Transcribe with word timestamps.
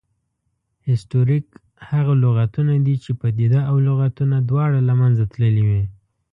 هسټوریک 0.87 1.45
هغه 1.89 2.13
لغتونه 2.23 2.73
دي، 2.85 2.95
چې 3.03 3.11
پدیده 3.21 3.59
او 3.69 3.75
لغتونه 3.87 4.37
دواړه 4.49 4.79
له 4.89 4.93
منځه 5.01 5.23
تللې 5.33 5.63
وي 5.69 5.83